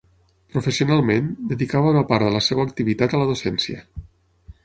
[0.53, 3.85] Professionalment, dedicà bona part de la seva activitat a la docència.